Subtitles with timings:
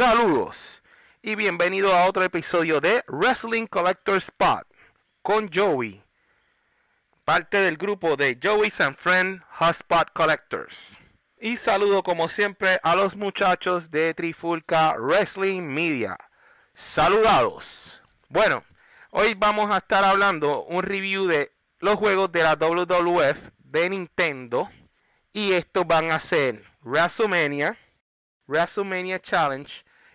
[0.00, 0.82] Saludos
[1.20, 4.66] y bienvenido a otro episodio de Wrestling Collector Spot
[5.20, 6.02] con Joey,
[7.26, 10.96] parte del grupo de Joey's and Friend Hotspot Collectors.
[11.38, 16.16] Y saludo como siempre a los muchachos de Trifulca Wrestling Media.
[16.72, 18.00] Saludados.
[18.30, 18.64] Bueno,
[19.10, 24.70] hoy vamos a estar hablando un review de los juegos de la WWF de Nintendo.
[25.34, 27.76] Y estos van a ser WrestleMania,
[28.50, 29.70] WrestleMania Challenge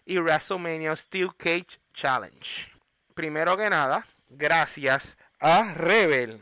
[0.06, 2.72] y WrestleMania Steel Cage Challenge.
[3.14, 6.42] Primero que nada, gracias a Rebel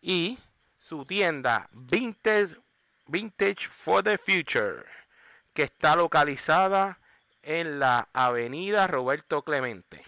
[0.00, 0.38] y
[0.78, 2.56] su tienda Vintage
[3.06, 4.86] Vintage for the Future,
[5.52, 6.98] que está localizada
[7.42, 10.02] en la avenida Roberto Clemente,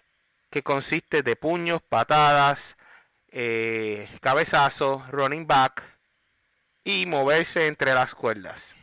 [0.51, 2.77] que consiste de puños, patadas,
[3.29, 5.83] eh, cabezazos, running back,
[6.83, 8.75] y moverse entre las cuerdas.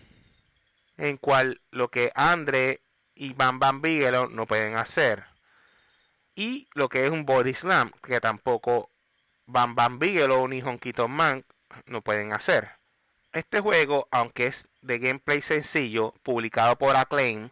[0.97, 2.81] En cual lo que Andre
[3.15, 5.27] y Bam Bam Bigelow no pueden hacer.
[6.35, 8.91] Y lo que es un body slam, que tampoco
[9.47, 11.45] Bam Bam Bigelow ni Honky Man
[11.87, 12.84] no pueden hacer.
[13.35, 17.51] Este juego, aunque es de gameplay sencillo, publicado por Acclaim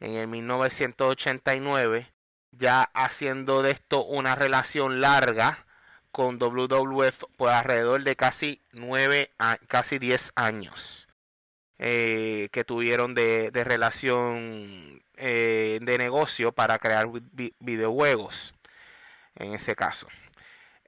[0.00, 2.10] en el 1989,
[2.52, 5.66] ya haciendo de esto una relación larga
[6.12, 9.30] con WWF por alrededor de casi 9,
[9.66, 11.06] casi 10 años
[11.78, 17.06] eh, que tuvieron de, relación eh, de negocio para crear
[17.58, 18.54] videojuegos
[19.34, 20.08] en ese caso.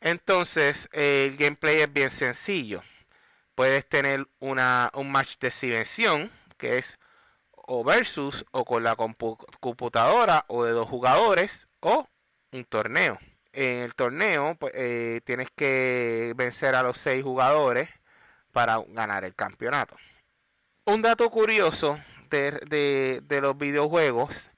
[0.01, 2.83] Entonces, el gameplay es bien sencillo.
[3.61, 6.99] Puedes tener una, un match de exhibición que es
[7.53, 12.09] o versus o con la computadora o de dos jugadores o
[12.53, 13.19] un torneo
[13.53, 17.91] en el torneo pues, eh, tienes que vencer a los seis jugadores
[18.51, 19.95] para ganar el campeonato.
[20.87, 22.01] Un dato curioso
[22.31, 24.49] de, los videojuegos,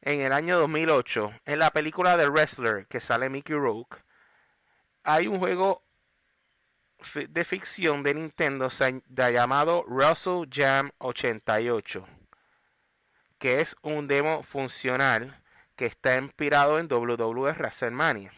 [0.00, 3.98] en el año 2008, en la película de Wrestler que sale Mickey Rourke,
[5.04, 5.84] hay un juego
[7.28, 8.68] de ficción de Nintendo
[9.08, 12.04] llamado Wrestle Jam 88,
[13.38, 15.42] que es un demo funcional
[15.76, 18.32] que está inspirado en WWE WrestleMania,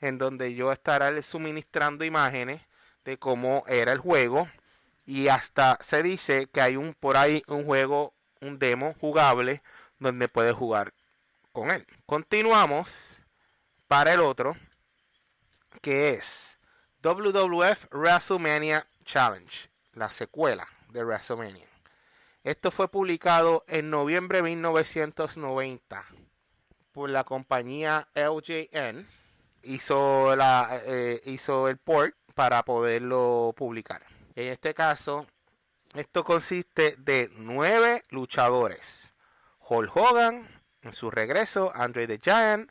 [0.00, 2.62] en donde yo estaré suministrando imágenes
[3.04, 4.48] de cómo era el juego
[5.04, 9.62] y hasta se dice que hay un por ahí un juego, un demo jugable
[9.98, 10.94] donde puedes jugar
[11.52, 11.86] con él.
[12.06, 13.22] Continuamos
[13.86, 14.56] para el otro
[15.80, 16.58] que es
[17.02, 21.66] WWF WrestleMania Challenge, la secuela de WrestleMania.
[22.44, 26.04] Esto fue publicado en noviembre de 1990
[26.92, 29.06] por la compañía LJN
[29.62, 34.02] hizo, la, eh, hizo el port para poderlo publicar.
[34.36, 35.26] En este caso,
[35.94, 39.12] esto consiste de nueve luchadores.
[39.58, 40.48] Hulk Hogan
[40.82, 42.70] en su regreso, Andre the Giant,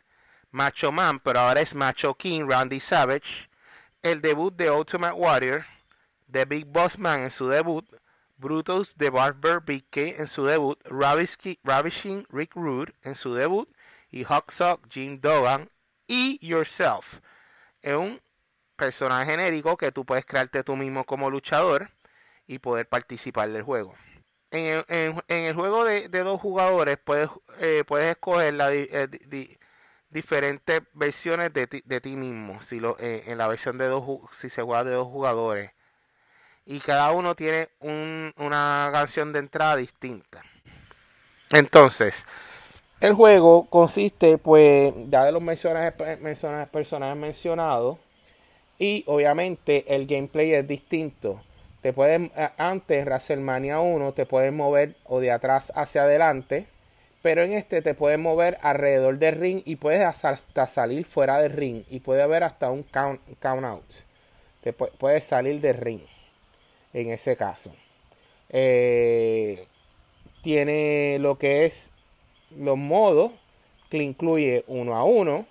[0.51, 3.50] Macho Man, pero ahora es Macho King, Randy Savage,
[4.01, 5.65] el debut de Ultimate Warrior,
[6.31, 7.85] The Big Boss Man en su debut,
[8.37, 13.69] Brutus the Barber Big K en su debut, Ravishing Rick Rude en su debut,
[14.09, 15.69] y Hawksock, Jim Dogan
[16.07, 17.19] y Yourself.
[17.81, 18.19] Es un
[18.75, 21.91] personaje genérico que tú puedes crearte tú mismo como luchador
[22.47, 23.95] y poder participar del juego.
[24.49, 24.83] En
[25.27, 29.07] el, juego de, dos jugadores puedes, eh, puedes escoger la, eh,
[30.11, 32.61] diferentes versiones de ti, de ti mismo.
[32.61, 35.71] Si lo, eh, en la versión de dos, si se juega de dos jugadores.
[36.65, 37.69] Y cada uno tiene
[38.37, 40.43] una canción de entrada distinta.
[41.51, 42.25] Entonces,
[43.01, 45.93] El juego consiste, pues, ya de los personajes,
[46.71, 47.97] personajes mencionados.
[48.79, 51.41] Y obviamente el gameplay es distinto.
[51.81, 56.67] Te pueden, antes, WrestleMania 1, te puedes mover o de atrás hacia adelante.
[57.21, 61.51] Pero en este te puedes mover alrededor del ring y puedes hasta salir fuera del
[61.51, 61.83] ring.
[61.89, 63.93] Y puede haber hasta un count, count out.
[64.61, 66.01] Te puedes salir del ring.
[66.93, 67.71] En ese caso.
[68.49, 69.65] Eh,
[70.41, 71.93] tiene lo que es
[72.57, 73.31] los modos
[73.89, 75.45] que incluye uno a uno,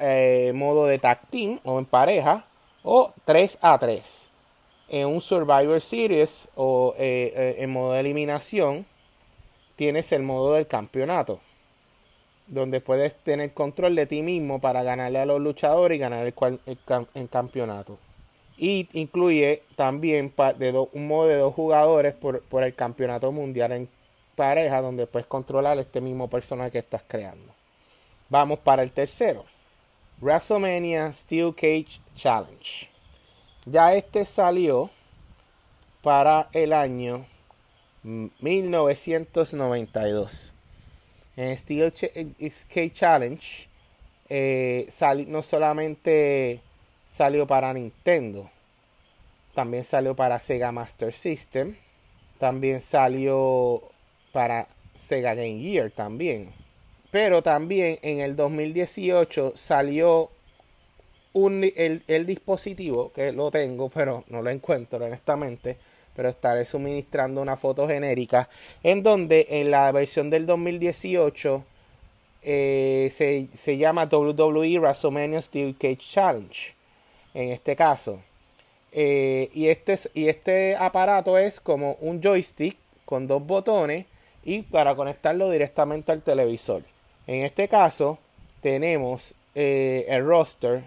[0.00, 2.44] eh, modo de tag team o en pareja
[2.82, 4.28] o 3 a 3.
[4.88, 8.86] En un Survivor Series o eh, en modo de eliminación
[9.76, 11.40] tienes el modo del campeonato,
[12.46, 17.28] donde puedes tener control de ti mismo para ganarle a los luchadores y ganar el,
[17.28, 17.98] campeonato.
[18.58, 20.32] Y incluye también
[20.92, 23.88] un modo de dos jugadores por, por el campeonato mundial en
[24.34, 27.52] pareja donde puedes controlar este mismo personaje que estás creando.
[28.28, 29.44] Vamos para el tercero.
[30.20, 32.88] WrestleMania Steel Cage Challenge.
[33.66, 34.90] Ya este salió
[36.02, 37.26] para el año
[38.06, 40.52] 1992.
[41.36, 43.68] En Steel Cage Challenge
[44.28, 44.88] eh,
[45.26, 46.60] no solamente
[47.08, 48.50] salió para Nintendo,
[49.54, 51.76] también salió para Sega Master System,
[52.38, 53.82] también salió
[54.32, 56.50] para Sega Game Gear también.
[57.10, 60.30] Pero también en el 2018 salió
[61.32, 65.76] un, el, dispositivo, que lo tengo, pero no lo encuentro honestamente,
[66.16, 68.48] pero estaré suministrando una foto genérica,
[68.82, 71.62] en donde en la versión del 2018
[72.42, 76.74] eh, se, se, llama WWE WrestleMania Steel Cage Challenge,
[77.34, 78.20] en este caso.
[78.92, 84.06] Eh, y, este, y este aparato es como un joystick con dos botones
[84.42, 86.82] y para conectarlo directamente al televisor.
[87.26, 88.18] En este caso
[88.62, 90.84] tenemos eh, el roster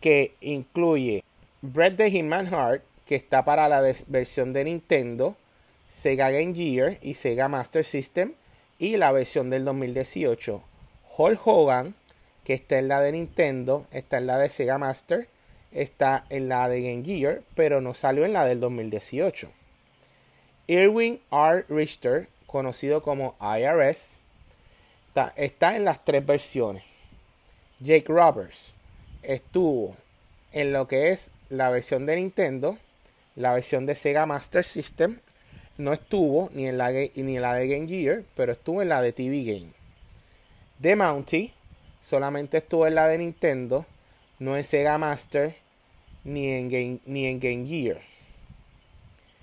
[0.00, 1.22] que incluye
[1.62, 5.36] Bread the Hitman Heart que está para la versión de Nintendo,
[5.90, 8.34] Sega Game Gear y Sega Master System
[8.78, 10.62] y la versión del 2018.
[11.16, 11.94] Hulk Hogan
[12.48, 15.28] que está en la de Nintendo, está en la de Sega Master,
[15.70, 19.50] está en la de Game Gear, pero no salió en la del 2018.
[20.66, 21.66] Irwin R.
[21.68, 24.18] Richter conocido como IRS,
[25.36, 26.84] está, en las tres versiones.
[27.80, 28.76] Jake Roberts
[29.22, 29.94] estuvo
[30.52, 32.78] en lo que es la versión de Nintendo,
[33.38, 35.20] la versión de Sega Master System,
[35.76, 39.00] no estuvo ni en la, ni en la de Game Gear, pero estuvo en la
[39.00, 39.72] de TV Game.
[40.80, 41.52] The Mountie
[42.00, 43.86] solamente estuvo en la de Nintendo,
[44.40, 45.54] no en Sega Master,
[46.24, 48.00] ni en Game, ni en Game Gear,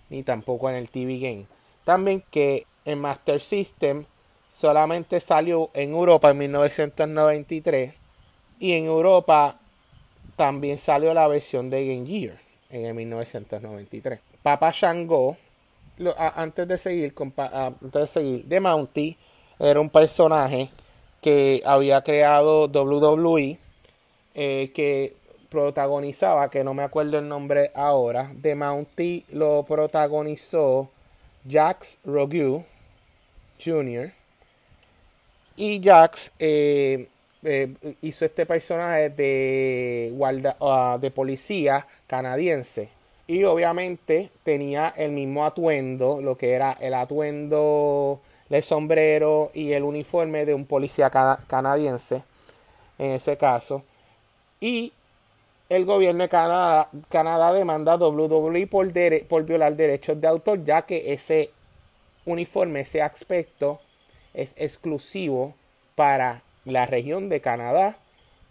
[0.09, 1.45] ni tampoco en el TV Game.
[1.85, 4.03] También que en Master System
[4.51, 7.93] solamente salió en Europa en 1993
[8.59, 9.57] y en Europa
[10.35, 14.19] también salió la versión de Game Gear en el 1993.
[14.41, 15.37] Papa Shango,
[16.17, 19.17] antes de seguir, antes de seguir, The Mountie
[19.59, 20.69] era un personaje
[21.21, 23.57] que había creado WWE
[24.35, 25.15] eh, que
[25.49, 30.89] protagonizaba, que no me acuerdo el nombre ahora, The Mountie lo protagonizó
[31.49, 32.65] Jax Rogue
[33.63, 34.11] Jr.
[35.55, 37.07] Y Jax eh,
[37.43, 40.13] eh, hizo este personaje de,
[40.59, 42.89] ah, de policía canadiense.
[43.27, 49.83] Y obviamente tenía el mismo atuendo, lo que era el atuendo del sombrero y el
[49.83, 52.23] uniforme de un policía canadiense,
[52.99, 53.83] en ese caso.
[54.59, 54.93] Y
[55.69, 58.87] el gobierno de Canadá, Canadá demanda a WWE por,
[59.27, 61.49] por violar derechos de autor, ya que ese
[62.25, 63.79] uniforme, ese aspecto
[64.33, 65.55] es exclusivo
[65.95, 67.97] para la región de Canadá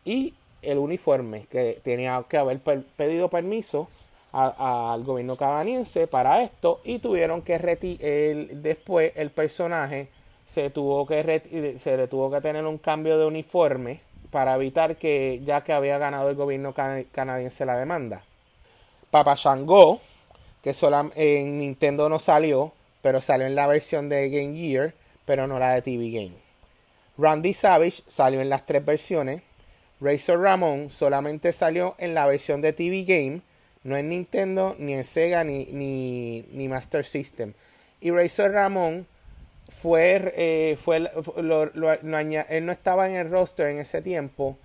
[0.05, 0.35] y
[0.67, 3.89] el uniforme que tenía que haber pedido permiso
[4.33, 10.09] al gobierno canadiense para esto y tuvieron que el, después el personaje
[10.47, 15.63] se tuvo que se tuvo que tener un cambio de uniforme para evitar que ya
[15.63, 18.23] que había ganado el gobierno canadiense la demanda.
[19.13, 20.01] Papa Shango,
[20.61, 24.93] que solo en Nintendo no salió, pero salió en la versión de Game Gear,
[25.25, 26.45] pero no la de TV Game.
[27.17, 29.43] Randy Savage salió en las tres versiones.
[30.01, 33.41] Razor Ramon solamente salió en la versión de TV Game,
[33.85, 37.53] no en Nintendo, ni en Sega, ni, ni, Master System.
[38.01, 39.07] Y Razor Ramon
[39.69, 44.57] fue, eh, fue él no estaba en el roster en ese tiempo,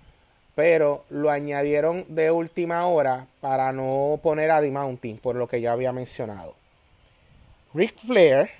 [0.54, 5.60] pero lo añadieron de última hora para no poner a The Mountain, por lo que
[5.60, 6.54] ya había mencionado.
[7.72, 8.50] Ric Flair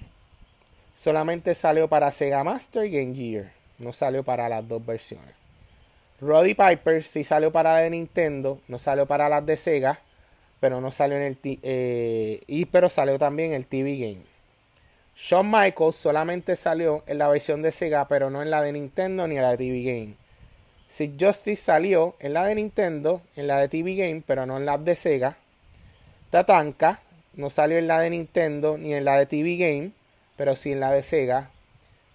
[0.94, 3.52] solamente salió para Sega Master y Game Gear.
[3.78, 5.39] no salió para las dos versiones.
[6.20, 10.00] Roddy Piper sí salió para la de Nintendo, no salió para las de Sega,
[10.60, 14.22] pero no salió en el eh, y pero salió también el TV Game.
[15.16, 19.26] Shawn Michaels solamente salió en la versión de Sega, pero no en la de Nintendo
[19.26, 20.14] ni en la de TV Game.
[20.88, 24.66] Sid Justice salió en la de Nintendo, en la de TV Game, pero no en
[24.66, 25.36] la de Sega.
[26.30, 27.00] Tatanka
[27.34, 29.92] no salió en la de Nintendo ni en la de TV Game,
[30.36, 31.50] pero sí en la de Sega.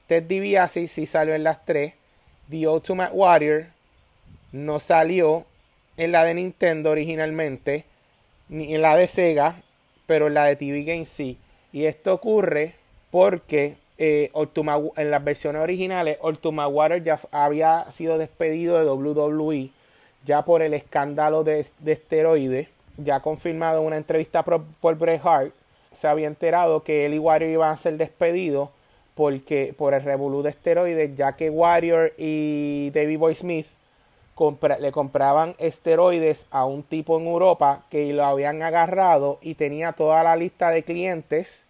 [0.07, 1.93] Ted DiBiase sí salió en las tres.
[2.49, 3.74] The Ultimate Warrior
[4.55, 5.45] no salió
[5.97, 7.83] en la de Nintendo originalmente,
[8.47, 9.61] ni en la de Sega,
[10.07, 11.37] pero en la de TV Game sí.
[11.73, 12.73] Y esto ocurre
[13.11, 14.31] porque eh,
[14.95, 19.71] en las versiones originales, Ultima Water ya había sido despedido de WWE
[20.25, 22.69] ya por el escándalo de, esteroides.
[22.97, 25.53] Ya confirmado en una entrevista por, por Bret Hart,
[25.91, 28.69] se había enterado que él y Warrior iban a ser despedidos
[29.15, 33.67] porque, por el revolú de esteroides, ya que Warrior y David Boy Smith
[34.79, 40.23] le compraban esteroides a un tipo en Europa que lo habían agarrado y tenía toda
[40.23, 41.65] la lista de clientes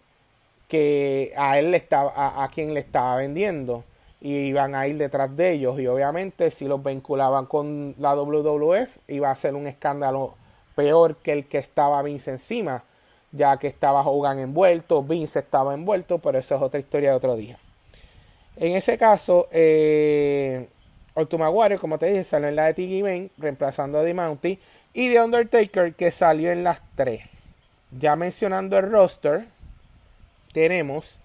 [0.68, 3.84] que a él le estaba, a, quien le estaba vendiendo
[4.20, 8.88] y iban a ir detrás de ellos y obviamente si los vinculaban con la WWF
[9.08, 10.34] iba a ser un escándalo
[10.74, 12.82] peor que el que estaba Vince encima
[13.32, 17.36] ya que estaba Hogan envuelto, Vince estaba envuelto, pero eso es otra historia de otro
[17.36, 17.58] día.
[18.56, 20.68] En ese caso, eh,
[21.16, 24.58] Ultima Warrior, como te dije, salió en la de Tiki Main, reemplazando a The Mountie,
[24.92, 27.22] y The Undertaker, que salió en las tres.
[27.98, 29.46] Ya mencionando el roster,
[30.52, 31.18] tenemos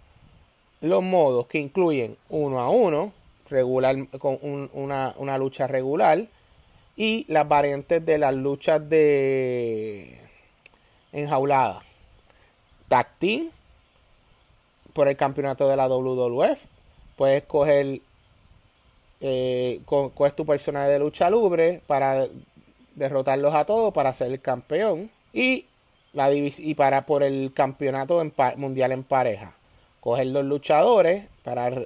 [0.79, 3.11] los modos que incluyen uno a uno,
[3.49, 6.25] regular, con una, una, lucha regular,
[6.95, 10.21] y las variantes de las luchas de
[11.11, 11.83] enjaulada.
[12.87, 13.49] Tag Team,
[14.93, 16.59] por el campeonato de la WWF,
[17.17, 17.99] puedes coger
[19.21, 22.25] eh, coges tu personaje de lucha libre para
[22.95, 25.65] derrotarlos a todos para ser el campeón y
[26.13, 28.21] la y para por el campeonato
[28.57, 29.53] mundial en pareja.
[29.99, 31.85] Coger los luchadores para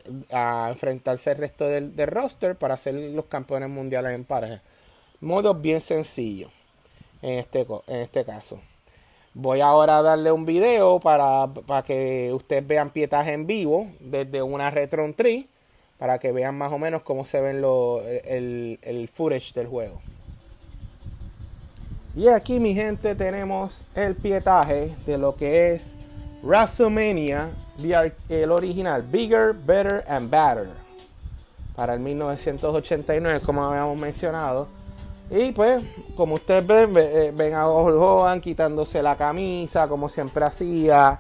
[0.70, 4.62] enfrentarse al resto del, roster para ser los campeones mundiales en pareja.
[5.20, 6.50] Modo bien sencillo
[7.22, 8.62] en este, en este caso.
[9.34, 14.42] Voy ahora a darle un video para, para que ustedes vean pietaje en vivo desde
[14.42, 15.50] una Retron Tree
[15.98, 20.02] para que vean más o menos cómo se ven el, el footage del juego.
[22.16, 25.96] Y aquí, mi gente, tenemos el pietaje de lo que es
[26.42, 27.50] WrestleMania,
[28.30, 30.70] el original, Bigger, Better and Better,
[31.76, 34.68] para el 1989, como habíamos mencionado.
[35.30, 35.84] Y pues,
[36.16, 41.20] como ustedes ven, eh, ven a Hulk Hogan quitándose la camisa, como siempre hacía.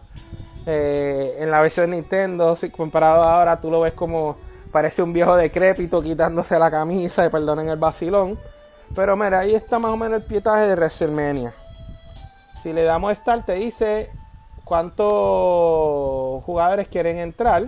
[0.68, 4.38] Eh, en la versión Nintendo, si comparado ahora, tú lo ves como
[4.76, 8.38] parece un viejo decrépito quitándose la camisa y perdonen el vacilón.
[8.94, 11.54] Pero mira, ahí está más o menos el pietaje de WrestleMania.
[12.62, 14.10] Si le damos Start, te dice
[14.66, 17.68] cuántos jugadores quieren entrar.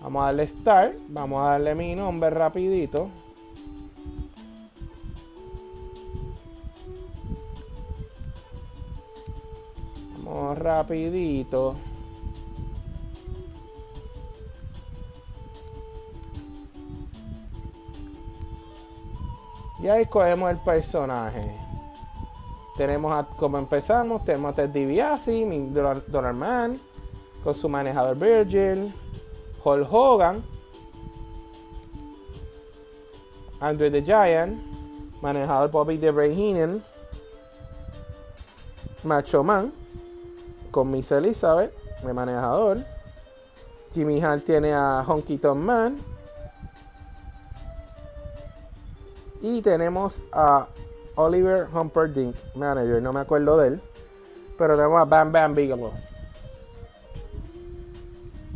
[0.00, 0.94] Vamos a darle Start.
[1.08, 3.10] Vamos a darle mi nombre rapidito.
[10.24, 11.76] Vamos rapidito.
[19.82, 21.56] Y ahí cogemos el personaje.
[22.76, 25.46] Tenemos, a, como empezamos, tenemos a Ted DiBiase,
[26.06, 26.80] Donald Man,
[27.42, 28.92] con su manejador Virgil,
[29.64, 30.42] Hulk Hogan,
[33.60, 34.58] Andre the Giant,
[35.20, 36.82] manejador Bobby de Heenan,
[39.04, 39.72] Macho Man,
[40.70, 41.72] con Miss Elizabeth,
[42.02, 42.78] de manejador.
[43.92, 45.98] Jimmy Hart tiene a Honky Tonk Man,
[49.42, 50.66] Y tenemos a
[51.14, 53.80] Oliver Humperdinck, manager, no me acuerdo de él.
[54.58, 55.92] Pero tenemos a Bam Bam Bigelow.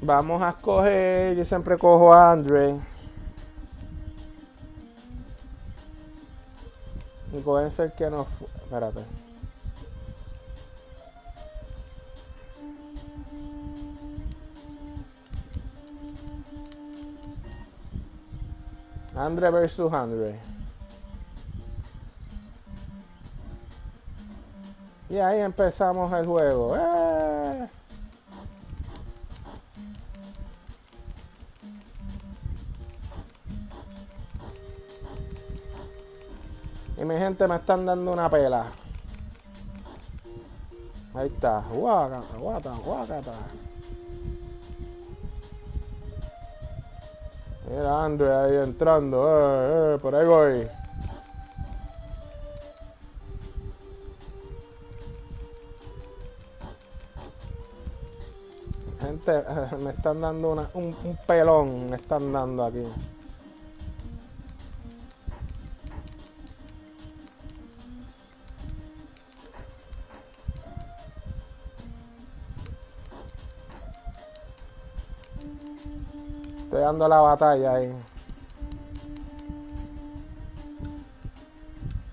[0.03, 2.77] Vamos a escoger, yo siempre cojo a Andre.
[7.33, 8.27] Y puede ser que no.
[8.63, 9.01] Espérate.
[19.17, 20.54] Andre versus Andre.
[25.15, 26.77] Y ahí empezamos el juego.
[26.77, 27.69] ¡Eh!
[36.97, 38.67] Y mi gente me están dando una pela.
[41.15, 41.63] Ahí está.
[41.73, 43.33] Guacata, guata, guacata.
[47.71, 49.29] Mira Andre ahí entrando.
[49.29, 50.84] Eh, eh, por ahí voy.
[59.25, 60.95] Gente, me están dando una, un,
[61.27, 61.89] pelón.
[61.89, 62.87] Me están dando aquí.
[76.65, 77.95] Estoy dando la batalla ahí.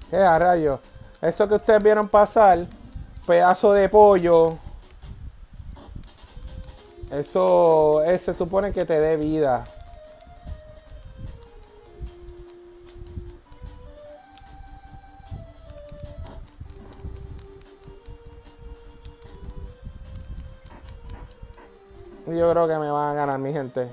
[0.10, 0.80] ¿Qué a rayos?
[1.22, 2.66] Eso que ustedes vieron pasar,
[3.26, 4.71] pedazo de pollo.
[7.22, 9.64] Eso eh, se supone que te dé vida.
[22.26, 23.88] Yo creo que me van a ganar mi gente.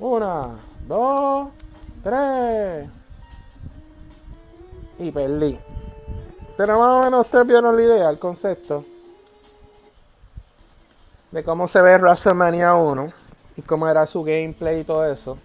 [0.00, 1.48] Una, dos,
[2.02, 2.88] tres.
[4.98, 5.60] Y perdí.
[6.56, 8.86] Pero más o menos ustedes vieron la idea, el concepto.
[11.30, 13.12] De cómo se ve WrestleMania 1.
[13.56, 15.36] Y cómo era su gameplay y todo eso.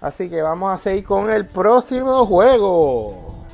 [0.00, 3.44] Así que vamos a seguir con el próximo juego.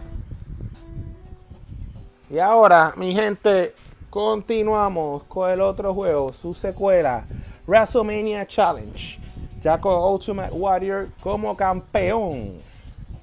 [2.30, 3.74] Y ahora, mi gente,
[4.10, 7.24] continuamos con el otro juego, su secuela,
[7.66, 9.26] WrestleMania Challenge
[9.66, 12.52] ya con Ultimate Warrior como campeón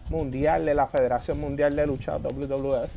[0.10, 2.90] mundial de la Federación Mundial de Lucha WWF.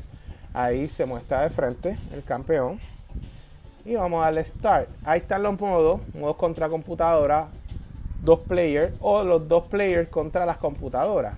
[0.52, 2.80] Ahí se muestra de frente el campeón.
[3.86, 4.88] Y vamos a darle start.
[5.04, 7.46] Ahí están los modos, modos contra computadora,
[8.20, 11.36] dos players o los dos players contra las computadoras.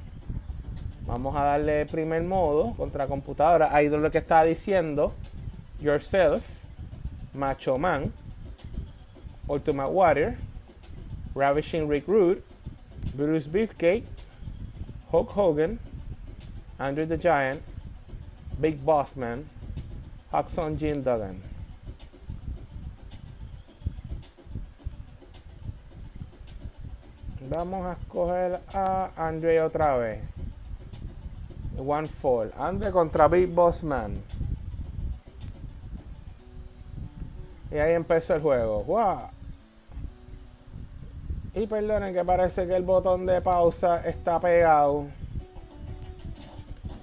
[1.07, 3.69] Vamos a darle primer modo contra computadora.
[3.75, 5.13] Ahí es lo que está diciendo
[5.79, 6.43] Yourself,
[7.35, 8.15] Macho Man,
[9.47, 10.35] Ultimate Warrior,
[11.35, 12.43] Ravishing Rick Rude,
[13.15, 14.05] Bruce Beefcake,
[15.13, 15.79] Hulk Hogan,
[16.79, 17.61] Andrew the Giant,
[18.59, 19.45] Big Boss Man,
[20.33, 21.58] Hudson Jim Duggan.
[27.51, 30.21] Vamos a escoger a Andre otra vez.
[31.79, 32.53] One Fall.
[32.59, 34.21] Andre contra Big Boss Man.
[37.71, 38.85] Y ahí empezó el juego.
[38.85, 39.19] ¡Wow!
[41.55, 45.07] Y perdonen que parece que el botón de pausa está pegado.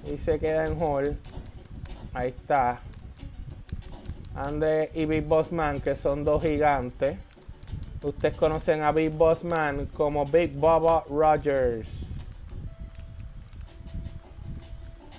[0.08, 1.18] Y se queda en hold.
[2.14, 2.82] Ahí está.
[4.36, 7.18] Andre y Big Boss Man, que son dos gigantes.
[8.06, 11.90] Ustedes conocen a Big Boss Man como Big Bubba Rogers.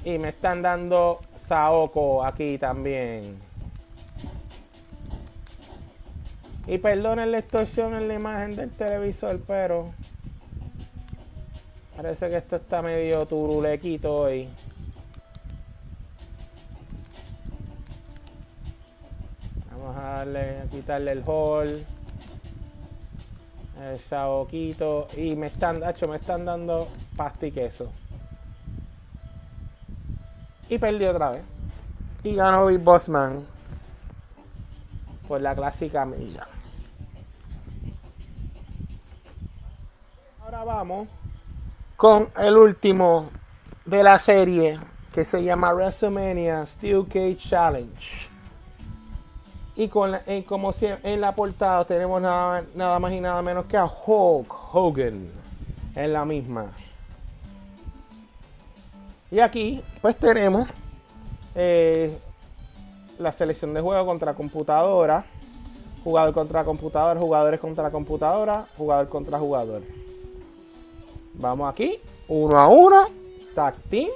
[0.04, 3.40] Y me están dando Saoko aquí también.
[6.68, 9.92] Y perdonen la extorsión en la imagen del televisor, pero
[11.96, 14.48] parece que esto está medio turulequito hoy.
[19.72, 21.84] Vamos a darle, a quitarle el hall.
[23.82, 25.08] El saboquito.
[25.16, 27.90] Y me están, hecho, me están dando pasta y queso.
[30.68, 31.42] Y perdí otra vez.
[32.24, 33.46] Y ganó Big Bossman.
[35.28, 36.46] Por la clásica milla.
[40.64, 41.08] vamos
[41.96, 43.30] con el último
[43.84, 44.78] de la serie
[45.12, 48.28] que se llama WrestleMania Steel Cage Challenge.
[49.76, 50.16] Y con
[50.48, 55.30] como en la portada tenemos nada, nada, más y nada menos que a Hulk Hogan
[55.94, 56.66] en la misma.
[59.30, 60.66] Y aquí pues tenemos
[61.54, 62.16] eh,
[63.18, 65.26] la selección de juego contra computadora,
[66.04, 69.82] jugador contra computadora, jugadores contra computadora, jugador contra jugador.
[71.34, 73.08] Vamos aquí, uno a uno,
[73.54, 74.10] Tag Team,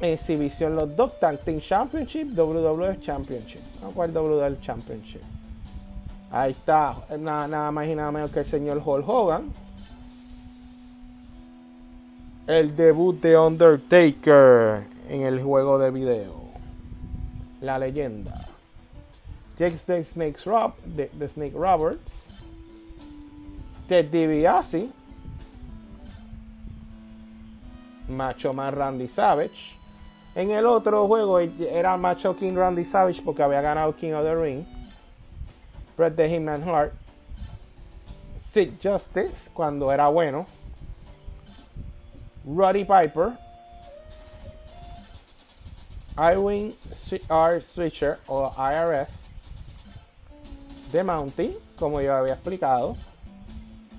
[0.00, 3.60] exhibición los dos, Tag Team Championship, WWF Championship.
[3.80, 5.22] ¿Cuál cuál WWF Championship.
[6.32, 9.52] Ahí está, nada, nada, más y nada menos que el señor Hulk Hogan.
[12.46, 16.40] El debut de Undertaker en el juego de video.
[17.60, 18.46] La leyenda.
[19.56, 22.32] Jake Snake, Snakes Rob, de, Snake Roberts.
[23.88, 24.88] Ted DiBiase
[28.08, 29.79] Macho Man Randy Savage.
[30.34, 34.34] En el otro juego era Macho King Randy Savage porque había ganado King of the
[34.34, 34.64] Ring.
[35.96, 36.92] Bret the Hitman Hart.
[38.38, 40.46] Sid Justice cuando era bueno.
[42.46, 43.36] Roddy Piper.
[46.16, 46.74] Irwin
[47.28, 47.60] R.
[47.60, 49.08] Switcher o IRS.
[50.92, 52.96] The Mountain, como yo había explicado.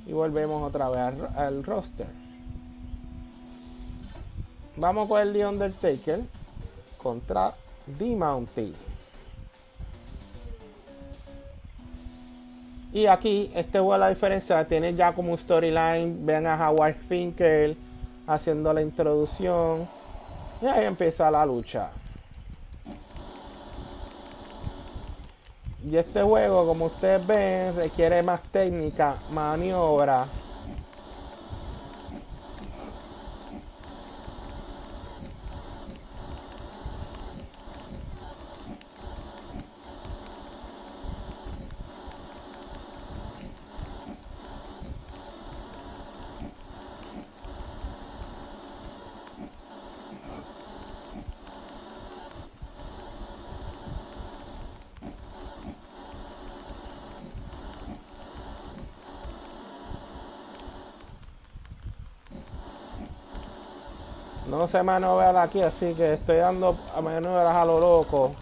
[0.05, 2.20] y volvemos otra vez al, roster.
[4.81, 6.21] Vamos con el The Undertaker
[6.97, 7.53] contra
[7.99, 8.73] The Mountie.
[12.91, 17.77] Y aquí, este juego la diferencia, tiene ya como un storyline, ven a Howard Finkel
[18.25, 19.87] haciendo la introducción.
[20.63, 21.91] Y ahí empieza la lucha.
[25.85, 30.25] Y este juego, como ustedes ven, requiere más técnica, maniobra
[64.51, 68.33] No se maniobra aquí, así que estoy dando a maniobras a lo loco.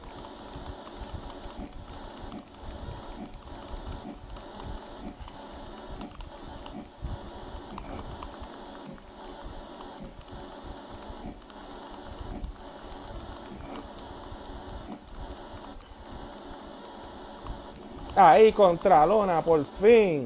[18.15, 20.23] Ahí contra Lona, por fin.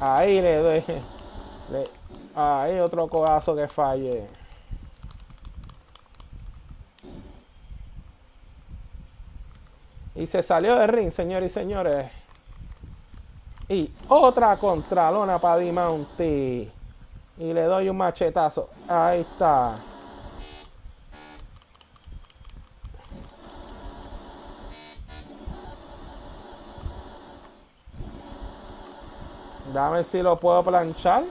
[0.00, 0.84] Ahí le doy.
[2.36, 4.26] Ahí otro codazo que falle.
[10.14, 12.10] Y se salió de ring, señores y señores.
[13.70, 16.70] Y otra contralona para Dimonti.
[17.38, 18.68] Y le doy un machetazo.
[18.86, 19.76] Ahí está.
[29.72, 31.24] Dame si lo puedo planchar.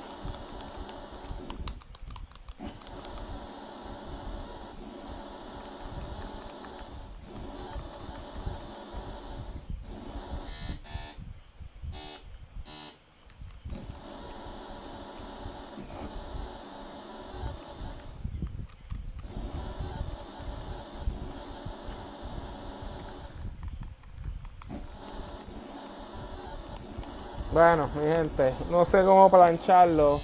[27.56, 30.20] Bueno, mi gente, no sé cómo plancharlo,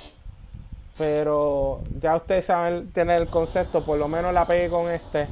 [0.98, 5.30] pero ya ustedes saben tener el concepto, por lo menos la pegué con este.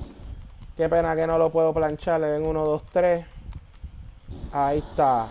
[0.77, 3.25] Qué pena que no lo puedo planchar en 1, 2, 3.
[4.53, 5.27] Ahí está.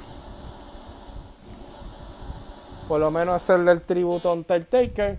[2.87, 5.17] Por lo menos hacerle el tributo a Undertaker.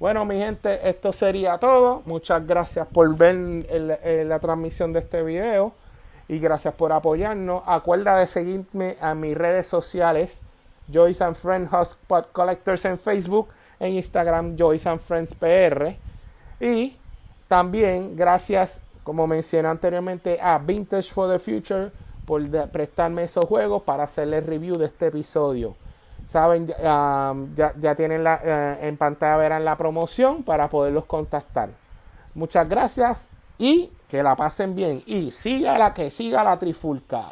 [0.00, 2.02] Bueno, mi gente, esto sería todo.
[2.04, 3.36] Muchas gracias por ver
[4.26, 5.72] la transmisión de este video.
[6.26, 7.62] Y gracias por apoyarnos.
[7.64, 10.40] Acuerda de seguirme a mis redes sociales
[10.92, 13.48] Joyce and Friends Hotspot Collectors en Facebook,
[13.80, 15.94] en Instagram Joyce and Friends PR.
[16.60, 16.96] Y
[17.46, 21.90] también gracias, como mencioné anteriormente, a Vintage for the Future
[22.26, 25.74] por prestarme esos juegos para hacerles review de este episodio.
[26.26, 31.70] Saben, um, ya, tienen la, eh, en pantalla verán la promoción para poderlos contactar.
[32.34, 35.02] Muchas gracias y que la pasen bien.
[35.06, 37.30] Y siga la que siga la trifulca.